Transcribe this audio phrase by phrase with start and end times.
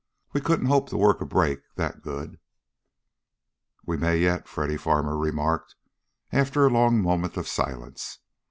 [0.33, 2.39] We couldn't hope to work a break that good!"
[3.85, 5.75] "We may yet," Freddy Farmer remarked
[6.31, 8.17] after a long moment of silence.